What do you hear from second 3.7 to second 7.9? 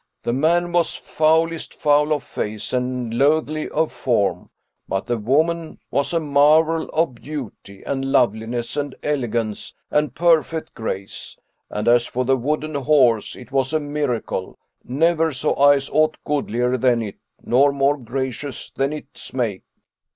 form, but the woman was a marvel of beauty